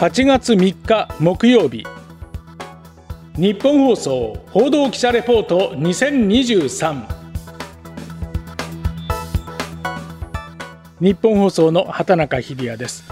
[0.00, 1.84] 8月3日木曜日。
[3.36, 7.04] 日本放送報道記者レポート2023
[11.00, 13.04] 日本放送の畑中秀也です。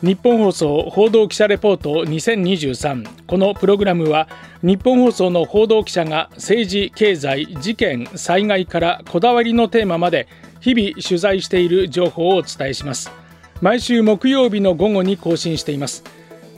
[0.00, 4.28] 日本放送報道記者レポート2023このプログラムは
[4.62, 10.28] 日本放送の報道記者が政治経済事件災害からこだわりのテーマまで
[10.60, 13.10] 日々取材している情報をお伝えします。
[13.60, 16.04] 毎週木曜日の午後に更新しています。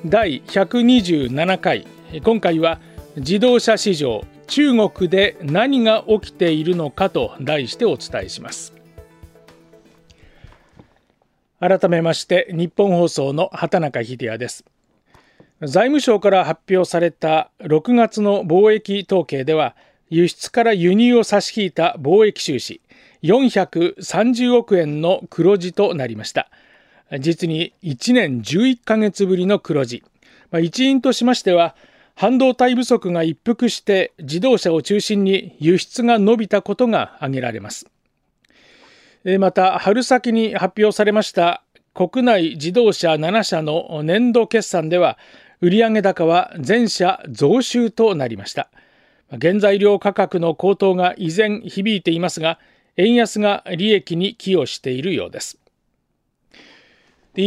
[0.05, 1.85] 第127回。
[2.23, 2.79] 今回は
[3.17, 8.73] 自動車市場中国で何が起きているのかと題してお伝えします。
[11.59, 14.65] 改めまして日本放送の畑中秀也です。
[15.63, 19.75] 財務省から発表された6月の貿易統計では
[20.11, 22.81] 輸出から輸入を差し引いた貿易収支
[23.25, 26.49] 430億円の黒字となりました。
[27.19, 30.03] 実に1年11ヶ月ぶりの黒字
[30.51, 30.61] ま。
[30.61, 31.75] 一因としましては、
[32.15, 37.87] 半導体不足が一服して自動車を中心に輸出が伸びたことが挙げられます。
[39.39, 41.63] また、春先に発表されました
[41.95, 45.19] 国内自動車7社の年度決算では、
[45.61, 48.69] 売上高は全社増収となりました。
[49.41, 52.59] 原材料価格の高騰が依然響いていますが、
[52.97, 55.59] 円安が利益に寄与しているようです。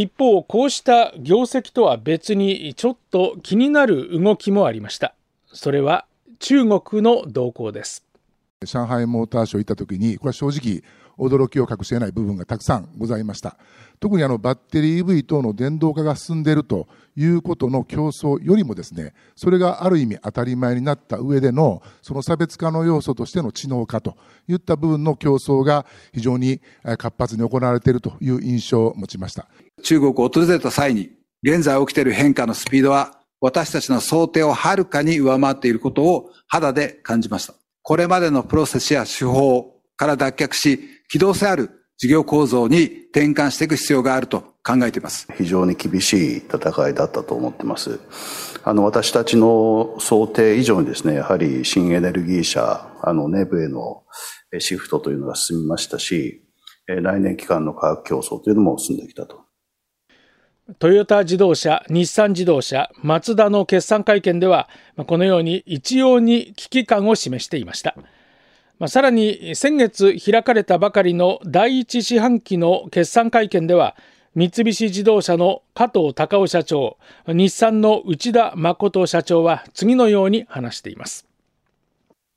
[0.00, 5.14] 一方、こうした業績とは別にちょっと気になる動きもありました。
[5.52, 6.06] それは
[6.38, 8.02] 中国の動向です。
[8.64, 10.82] 上海モーターショー行った時に、これは正直
[11.18, 13.56] 驚きを隠し得ない部分がたくさんございました。
[14.00, 24.16] 特にあのバッテリー EV 等の電動化が進んでいるということの競争よりもですね、それがある意味当たり前になった上での、その差別化の要素としての知能化と
[24.48, 26.60] いった部分の競争が非常に
[26.98, 29.46] 活発に行われているという印象を持ちました。
[29.82, 31.10] 中国を訪れた際に、
[31.44, 37.54] 現在起きている変化のスピードは、私たちの想定をはるかに上回っていることを肌で感じました。
[37.82, 40.80] これまでのプロセスや手法から脱却し、
[41.12, 41.68] 機動性ある
[41.98, 45.28] 事業構造に転換していく必要があると考えています。
[45.36, 48.00] 非常に厳しい戦いだったと思ってます。
[48.64, 54.04] あの、私たちの想定以上にですね、やはり新エネルギー車、あの、内部への
[54.58, 56.42] シフトというのが進みましたし、
[56.86, 59.42] 来年期間の価格競争というのも進んできたと。
[60.78, 64.70] トヨタ自動車、日産自動車、マツダの決算会見では、
[65.06, 67.96] このように一様に危機感を示していました。
[68.82, 73.94] まあ、さらに先月開かれたばかりの第1四半期の決算会見では
[74.34, 76.98] 三菱自動車の加藤隆夫社長
[77.28, 81.31] 日産の内田誠社長は次のように話しています。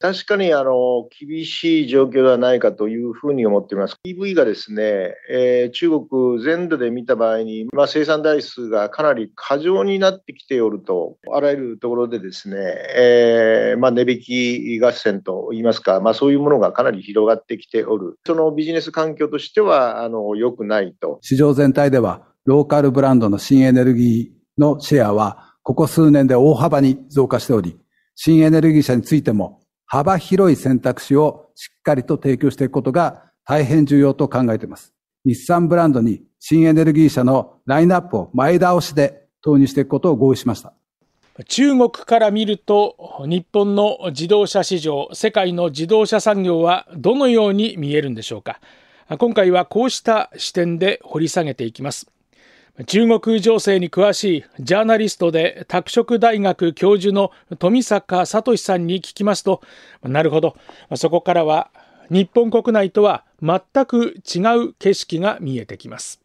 [0.05, 3.97] 確かにあの厳しい状況ではないかというふうに思っています。
[4.05, 12.55] EV がですね、えー、中国全土で見た場合に、まあ、生産台数がかなり過剰になってきておると、あらゆるところでですね、
[12.95, 18.19] えー、まあ、値引き合戦といいますか、まあ、そういうものがかなり広がってきておる。
[18.27, 21.17] そのビジネス環境としては、あの、良くないと。
[21.23, 27.79] 市場全体では、ローカルブランドの新エネルギーのシェアは、ここ数年で大幅に増加しており、
[28.13, 34.93] 新エネルギー車についても幅広い選択肢をしっかりと提供していくことが大変重要と考えています。
[35.25, 40.73] 日産ブランドに新エネルギー車のラインナップを前倒しで投入していくことを合意しました。
[41.47, 42.95] 中国から見ると
[43.27, 48.61] 日本の自動車市場世界の自動車産業はどのように見えるんでしょうか
[49.17, 52.07] 今回はこうした視点で掘り下げていきます
[52.83, 59.61] 中国情勢に詳しいジャーナリストで拓殖大学教授の富坂聡さんに聞きますと、
[60.03, 60.57] なるほど、
[60.95, 61.71] そこからは
[62.09, 66.19] 日本国内とは全く違う景色が見えてきます。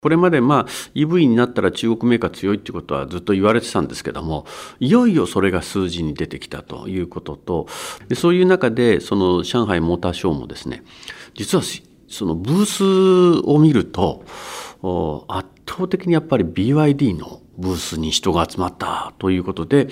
[0.00, 4.46] これまでまあ EV になったら中国メーカー強いってことはずっと言われてたんですけども
[4.78, 7.66] いよいよそれが数字に出てきたということと
[8.06, 10.84] でそういう中でその上海モーターショーもですね
[11.34, 11.64] 実は
[12.08, 14.22] そのブースを見ると
[15.28, 19.88] 圧倒的にやっぱり BYD のブースに人が集まったということで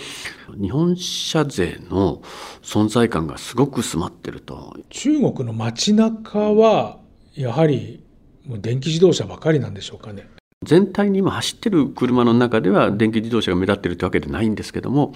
[0.61, 2.23] 日本車税の
[2.63, 6.99] 存在感がすごく薄まってると中国の街中は
[7.35, 8.05] やはり
[8.47, 10.29] もう電気自動車ばかりなんでしょうかね
[10.63, 15.13] 全体に今走ってる車の中では電気自動車が目立ってるというわけではないんですけども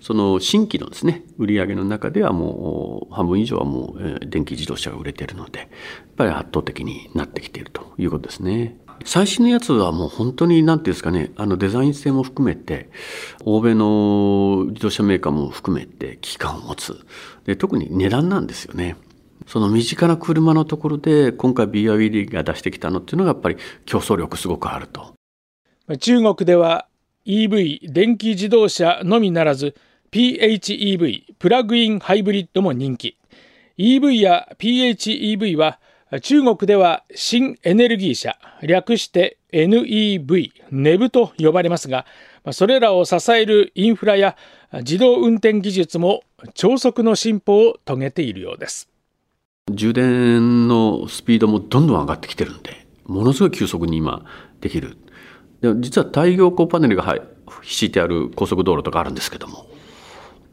[0.00, 5.68] その新規のですね売り上げの中ではもう半分以上はもう電気自動車が売れてるのでやっ
[6.16, 8.76] ぱり圧倒的になってきているということですね。
[9.04, 12.90] 最新のやつはもう本当に何ていうんですかねあのデザイン性も含めて
[13.44, 16.98] 欧米の自動車メーカーも含めて危機感を持つ
[17.44, 18.96] で特に値段なんですよね。
[19.46, 23.56] その身近な車のところで今回 BYD が出してきたのっていうのがやっぱり
[23.86, 25.14] 競争力すごくあると。
[25.98, 26.86] 中国では
[27.26, 29.74] EV 電気自動車のみならず
[30.12, 33.18] PHEV プラグインハイブリッドも人気
[33.78, 35.80] EV や PHEV は
[36.20, 42.04] 中国では新エネルギー車略して NEV ネブと呼ばれますが
[42.50, 44.36] それらを支えるインフラや
[44.72, 46.22] 自動運転技術も
[46.54, 48.88] 超速の進歩を遂げているようです。
[49.70, 54.24] 充電のスピードもどんどん上がってきてるんでものすごい急速に今
[54.60, 54.96] できる。
[55.60, 57.16] で実は太陽光パネルが
[57.62, 59.66] 敷いてある高速道路とかあるんですけども。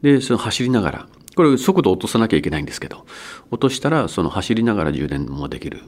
[0.00, 1.06] でその走りながら
[1.36, 3.06] これ速度落とさなきゃいけないんですけど
[3.50, 5.82] 落としたらその走りながら充電もできる。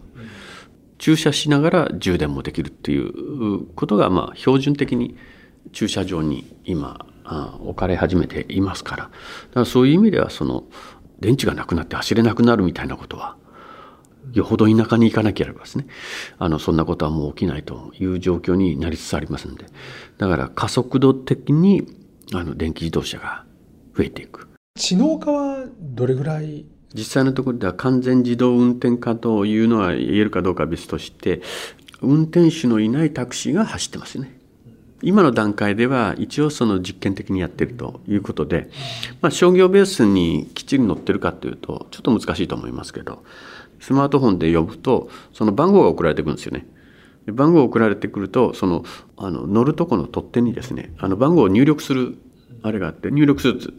[0.99, 5.17] 駐車しながら充電もできるっていうことがまあ標準的に
[5.73, 7.07] 駐車場に今
[7.61, 9.03] 置かれ始めていますから。
[9.05, 9.13] だか
[9.55, 10.65] らそういう意味ではその
[11.19, 13.37] 電池がなくなって走れなくなるみたいなことは
[14.33, 15.87] よほど田舎に行かなければですね。
[16.39, 19.67] あのそんなことはもう起きないという状況になりつつありますんで。
[20.19, 21.87] だから加速度的に
[22.33, 23.45] あの電気自動車が
[23.97, 24.52] 増えていく。
[24.83, 26.65] 知能化はどれぐらい？
[26.93, 31.41] 実際のところでは完全自動運転化というのは言えるかどうかは別として
[32.01, 34.37] 運転手のいないタクシーが走ってますよね
[35.01, 38.71] 今の段階では一応その実験的にやってるということで、
[39.21, 43.23] まあ、商業ベースにきっちり載ってるかというとちょっと難しいと思いますけど
[43.79, 46.67] スマートフォンで呼ぶとその番号が送られてくるんですよね。
[47.27, 48.85] 番号が送られてくるとその
[49.17, 52.19] あの乗るとこの取っ手にですねあの番号を入力する
[52.63, 53.71] あれがあって入力すると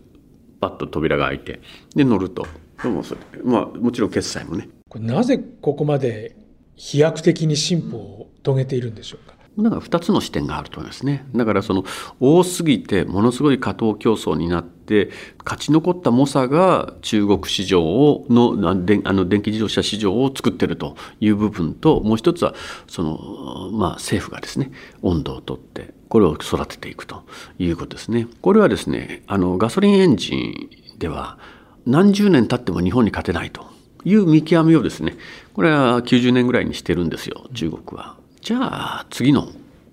[0.70, 1.60] パッと扉が開いて
[1.96, 2.46] で乗ると。
[2.84, 4.68] もそれ、まあ、もちろん決済もね。
[4.90, 6.36] これなぜここまで
[6.76, 9.36] 飛躍的に進歩を遂げているんでしょうか？
[9.58, 11.26] だから2つの視点があると思いますね。
[11.36, 11.84] だからその
[12.20, 15.12] 多すぎてものすごい過当競争になって
[15.46, 22.56] 勝ち残った猛者が中国市場をのあの電気自動車市場を作ってるという部分ともう一つは
[22.88, 24.72] その、まあ、政府がですね
[25.04, 27.24] 温度をとってこれを育てていくと
[27.60, 28.28] いうことですね。
[28.42, 31.38] これはですねあのガソリンエンジンでは
[31.86, 33.68] 何十年経っても日本に勝てないと
[34.04, 35.16] いう見極めをですね
[35.54, 38.23] これは90年ぐらいにしてるんですよ中国は。
[38.44, 39.48] じゃあ次の、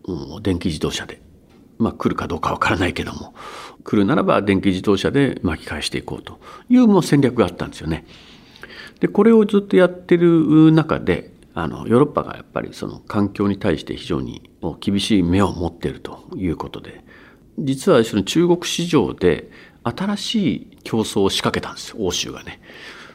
[0.08, 1.22] うん、電気自動車で、
[1.78, 3.32] まあ、来るかどうかわからないけども
[3.84, 8.04] 来るならば電気自動車で巻き返していこうというもう戦略があったんですよね。
[8.98, 14.50] でこれをずっとやってる中であのヨーロッパがやっぱりその環境に対して非常に
[14.80, 17.04] 厳しい目を持っているということで
[17.58, 19.48] 実はその中国市場で
[19.84, 22.60] 新しい競争を仕掛けたんですよ欧州がね。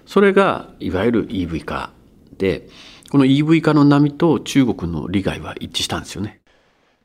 [0.05, 1.91] それがいわゆる EV 化
[2.37, 2.69] で
[3.15, 6.41] この EV 化の波と中国の利害は一致したんですよね。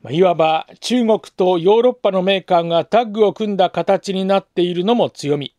[0.09, 5.55] いわば中国とヨーロッパのメーカーがタッグを組んだ形になっているのも強み。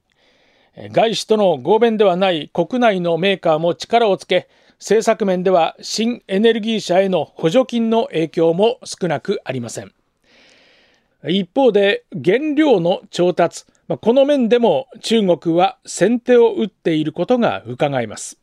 [0.76, 4.46] 外資との合弁ではない国内のメーカーも力をつけ、
[4.78, 9.94] 政策面では新エネルギー車への補助金の影響も少なくありません。
[11.26, 18.41] 一方で原料の調達、この面でも中国は先手を打っていることが伺えます。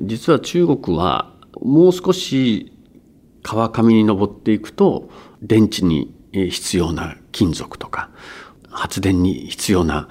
[0.00, 1.32] 実は中国は
[1.62, 2.72] もう少し
[3.42, 5.08] 川上に登っていくと
[5.40, 8.10] 電池に必要な金属とか
[8.68, 10.08] 発電に必要な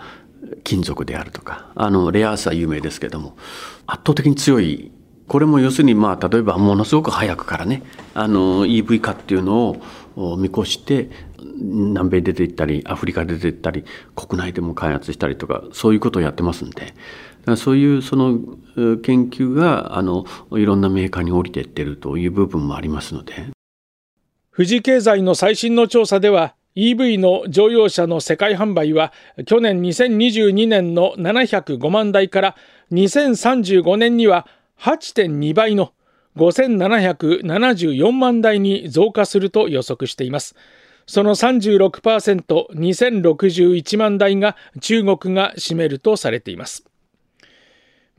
[0.64, 3.38] 金属であるとかあのレアアースは有名ですけども
[3.86, 4.92] 圧倒的に強い。
[5.28, 7.84] これも要するにまあ例えばものすごく早くからね
[8.14, 9.78] あの EV 化っていうの
[10.16, 11.10] を見越して
[11.60, 13.84] 南米出て行ったりアフリカ出て行ったり
[14.16, 16.94] 国内でも開発したりとかそういうことをやってますんで
[17.56, 18.40] そういうその
[18.76, 23.34] 研究があのいろんなメーカーに降りていってるという部分もありますので
[24.56, 29.14] 富士経済の最新の調査では EV の乗用車の世界販売は
[29.46, 32.56] 去年2022年の705万台から
[32.92, 34.48] 2035年には
[34.80, 35.94] 8.2倍の
[36.38, 40.56] 5774万台に増加すると予測しています。
[41.08, 46.87] その36%、2061万台が中国が占めるとされています。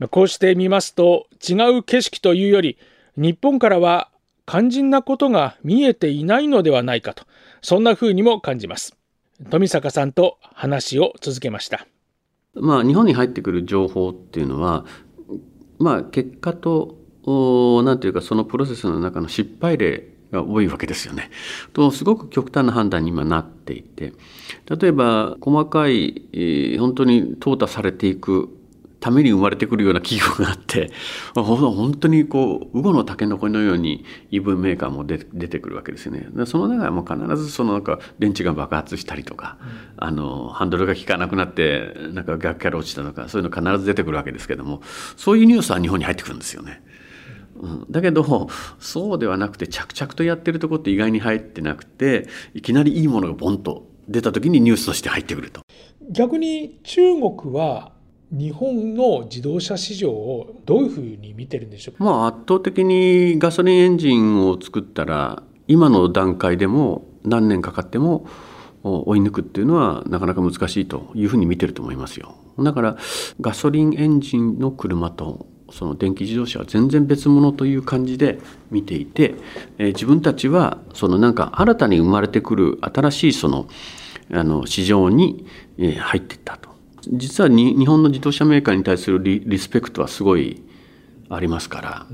[0.07, 2.77] こうして見ますと違う景色というより
[3.17, 4.09] 日本からは
[4.45, 7.25] 肝心なことが見えていないのではないかと
[7.61, 8.95] そんな風にも感じます
[9.49, 11.85] 富坂さんと話を続けました
[12.53, 14.85] まあ日本に入ってくる情報っていうのは
[15.77, 16.97] まあ結果と
[17.83, 21.31] 何ていうかそのプロセスの中の失敗例が多いわけですよね。
[21.73, 24.13] とすごく極端な判断に今なっていて
[24.79, 28.58] 例えば細かい、本当に淘汰されていく
[28.99, 30.91] ために生まれてくるような企業があって
[31.33, 36.27] 本当にこうウゴのタケノコのように EV メーカーも出てくるわけですよね。
[36.45, 39.57] その中でも必ずそのなんか電池が爆発したりとか、
[39.97, 44.81] うん、あのハンドルが効かなくなってなんか逆キャラ落ちたとかそういうの必ず出てくるわけですけども
[45.15, 46.83] そういうニュースは日本に入ってくるんですよね。
[47.61, 55.61] うん、だけどそうではなくて着々とやってるとこって意外に入ってなくていきなりいいものがボンと出た時にニュースとして入ってくると。
[56.09, 57.91] 逆に中国は
[58.31, 61.97] 日本の自動車市場をどういうふうに見てるんでしょう？
[61.97, 68.27] か、まあ、圧倒的にガソリンエンジンを作ったら今の段階でも何年かかっても
[68.83, 72.35] 追い抜くっていうのはなかなか難しいというふうに見てると思いますよ。
[72.59, 72.97] だから
[73.41, 78.39] ガソリンエンジンの車とその電気自動車は全然別物という感じで
[78.71, 79.35] 見ていて、
[79.77, 83.67] えー、自分たちはそのなんか新たに生まれてくる新しいその
[84.31, 85.45] あの市場に
[85.77, 86.68] 入っていったと。
[87.07, 90.61] 実は日本の自動車メーカーに対するリリスペクトはすごい
[91.29, 92.05] ありますから。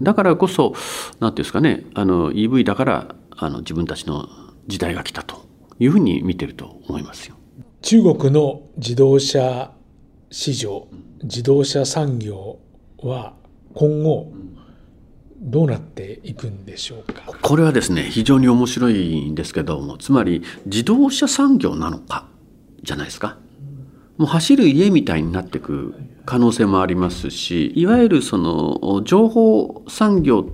[0.00, 0.74] だからこそ
[1.18, 4.28] 何ていうんですかねあの EV だからあの自分たちの
[4.66, 5.44] 時代が来たと
[5.80, 7.36] いうふうに見てると思いますよ。
[7.82, 9.72] 中国の自動車
[10.30, 10.88] 市場
[11.22, 12.58] 自動車産業
[12.98, 13.34] は
[13.74, 14.32] 今後
[15.40, 17.22] どうなっていくんでしょうか？
[17.40, 22.26] これはですね非常に面白いんですけどもつまり自動車産業なのか
[22.82, 23.38] じゃないですか？
[24.18, 25.94] もう走る家みたいになっていく
[26.26, 30.50] 可能性もありますしいわゆるその情報産業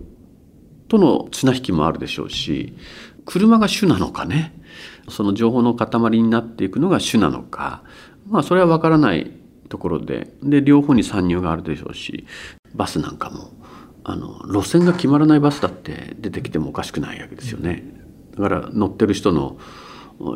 [0.89, 2.77] との綱引きもあるでしょうし
[3.25, 4.55] 車が主なのかね。
[5.09, 7.83] その情報の塊になっていくのが主なのか。
[8.29, 9.31] まあそれは分からない
[9.69, 10.35] ところで。
[10.43, 12.27] で両方に参入があるでしょうし
[12.75, 13.51] バスなんかも。
[14.07, 17.83] あの路線が決まらないバスだって出てきてもおかしくないわけですよね。
[18.37, 19.57] だから乗ってる人の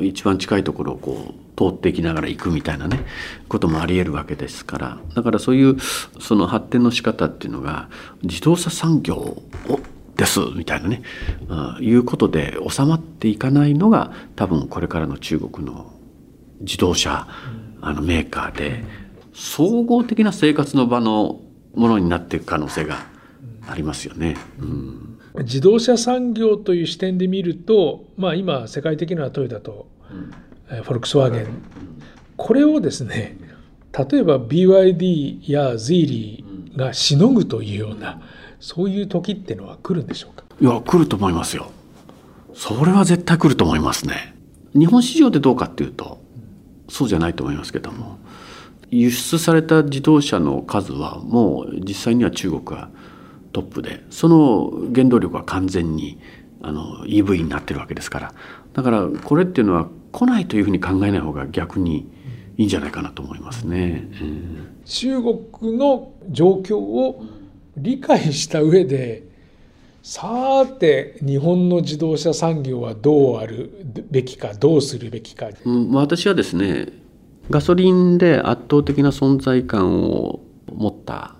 [0.02, 3.04] 一番近いところをこう通っていきながら行くみたいなね
[3.48, 5.76] こともありえるわけですからだからそういう
[6.20, 7.88] その発展の仕方っていうのが
[8.22, 9.44] 自動車産業を
[10.16, 11.02] ですみたいなね、
[11.80, 15.92] いうことで収まっていかないのが多分これからの中国の
[16.60, 17.28] 自動車
[17.80, 18.84] あのメーカーで
[19.32, 21.40] 総合的な生活の場の
[21.76, 23.06] ものになっていく可能性が
[23.68, 24.36] ありますよね。
[24.58, 25.07] うん
[25.38, 29.86] 自動車産業という視点で見ると、まあ、今世界的なトヨタと、
[30.70, 31.46] うん、フォルクスワーゲン。
[32.36, 33.36] これをですね
[34.10, 38.22] 例えば BYD やゼーリーがしのぐというような
[38.60, 40.44] そういう時っていうのは来るんでしょうか？
[40.60, 41.70] いや来ると思いますよ。
[42.54, 44.34] それは絶対来ると思いますね。
[44.74, 46.20] 日本市場でどうかっていうと
[46.88, 48.18] そうじゃないと思いますけども
[48.90, 52.90] 輸出された自動車の数はもう実際には中国は
[53.52, 56.18] トップでその原動力は完全に
[56.62, 58.34] あの EV になってるわけですから。
[58.74, 62.08] だからこれっていうのは来ないというふうに考えない方が逆に
[62.56, 64.08] いいんじゃないかなと思いますね。
[64.20, 67.24] うん、中国の状況を
[67.76, 69.28] 理解した上で
[70.02, 73.70] さて日本の自動車産業はどうある
[74.10, 76.86] べきかどうするべきか、うん、私はですね
[77.50, 80.40] ガソリンで圧倒的な存在感を
[80.72, 81.37] 持った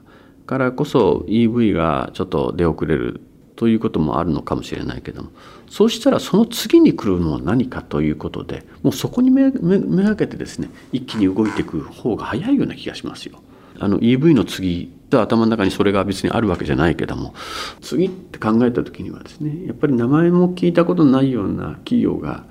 [0.48, 3.20] からこそ EV がちょっと出遅れる
[3.54, 5.30] ということもあるのかもしれないけども
[5.68, 13.40] そうしたらその次に来るのは何かということでもうそこに目めがけてですね一気に動いていく方が早いような気がしますよ。
[13.78, 17.34] あの EV の次頭の中にそれが別にあるわけじゃないけども
[17.82, 22.44] 次って考えた時にはですねやっぱり名前も聞いたことないような企業が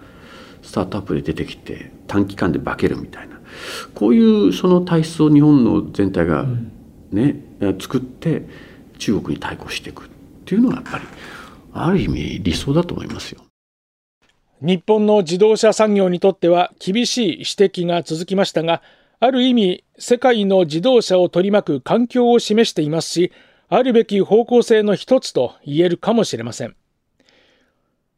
[0.62, 3.40] スタートアップで出てきて短期間で化けるみたいな
[3.96, 6.46] こういうその体質を日本の全体が
[7.12, 8.44] ね、うん、作って
[8.98, 10.08] 中国に対抗していくっ
[10.46, 11.06] ていうのがやっぱり
[11.74, 13.42] ある意味理想だと思いますよ。
[14.62, 18.82] 日本の自動車産業にとっては厳しい指摘が続きましたが
[19.20, 23.32] ある意味世界の自動車を取り巻く環境を示していますし
[23.70, 26.76] あるべき方向性の一つと言えるかもしれません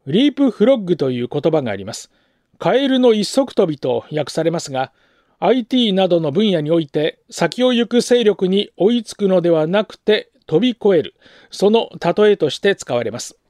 [0.06, 2.10] リープフロッグという言葉があります
[2.58, 4.92] カエルの一足飛びと訳されますが
[5.40, 11.14] IT などの分野において先を行く勢力に追いつくのではなくて飛び越える。
[11.50, 13.40] その例えとして使われます。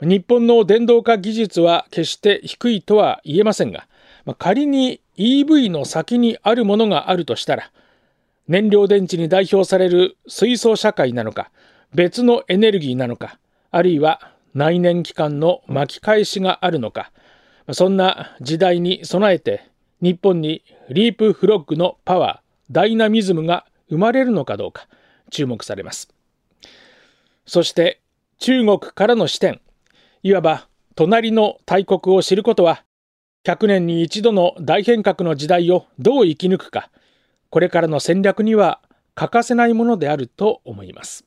[0.00, 3.88] 日本の電動化技術は決して低いとは言えませんが
[4.38, 7.72] 仮に EV の先にあるものがあるとしたら
[8.46, 11.50] 燃料電池に代表される水素社会なのか
[11.94, 13.38] 別のエネルギーなのか
[13.72, 17.10] あるいは内燃機関の巻き返しがあるのか
[17.72, 19.68] そんな時代に備えて
[20.00, 24.86] 日本にリープフロッグのパワーダイナミズムが生まれるのかどうか
[25.30, 26.08] 注目されます。
[27.46, 28.00] そして
[28.38, 29.60] 中国からの視点
[30.22, 32.84] いわば隣の大国を知ることは
[33.44, 36.90] 100年に一度の大変革の時代をどう生き抜くか
[37.50, 38.80] これからの戦略には
[39.14, 41.24] 欠かせないものであると思います。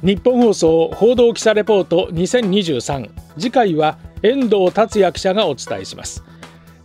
[0.00, 6.24] 日本放送報道記者レポート2023次回は遠藤達也記者がお伝えします。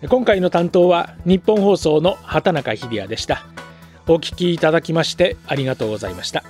[0.08, 3.46] 今回の担当は日本放送の畑中秀也でした。
[4.08, 6.44] お聞きいただきましてありがとうございました。